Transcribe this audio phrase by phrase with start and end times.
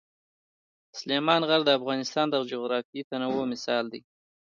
[0.99, 4.01] سلیمان غر د افغانستان د جغرافیوي تنوع مثال دی.